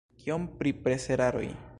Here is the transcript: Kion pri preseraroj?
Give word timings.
Kion 0.21 0.47
pri 0.61 0.73
preseraroj? 0.87 1.47